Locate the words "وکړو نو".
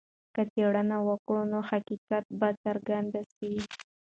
1.09-1.59